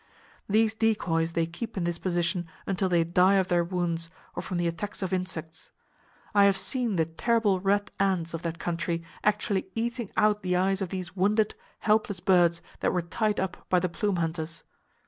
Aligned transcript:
These 0.49 0.73
decoys 0.73 1.33
they 1.33 1.45
keep 1.45 1.77
in 1.77 1.83
this 1.83 1.99
position 1.99 2.47
until 2.65 2.89
they 2.89 3.03
die 3.03 3.35
of 3.35 3.49
their 3.49 3.63
wounds, 3.63 4.09
or 4.33 4.41
from 4.41 4.57
the 4.57 4.65
attacks 4.67 5.03
of 5.03 5.13
insects. 5.13 5.69
I 6.33 6.45
have 6.45 6.57
seen 6.57 6.95
the 6.95 7.05
terrible 7.05 7.59
red 7.59 7.91
ants 7.99 8.33
of 8.33 8.41
that 8.41 8.57
country 8.57 9.03
actually 9.23 9.67
eating 9.75 10.09
out 10.17 10.41
the 10.41 10.55
eyes 10.55 10.81
of 10.81 10.89
these 10.89 11.15
wounded, 11.15 11.53
helpless 11.81 12.19
birds 12.19 12.63
that 12.79 12.91
were 12.93 13.03
tied 13.03 13.39
up 13.39 13.69
by 13.69 13.79
the 13.79 13.89
plume 13.89 14.15
hunters. 14.15 14.63